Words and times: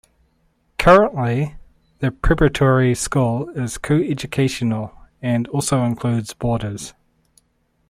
Currently, 0.79 1.57
the 1.99 2.09
preparatory 2.09 2.95
school 2.95 3.49
is 3.49 3.77
co-educational 3.77 4.91
and 5.21 5.47
also 5.49 5.83
includes 5.83 6.33
boarders. 6.33 6.95